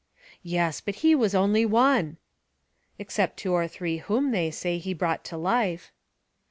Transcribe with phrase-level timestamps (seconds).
[0.41, 2.17] "Yes; but he was only one!"
[2.97, 5.91] "Except two or three whom, they say, he brought to life."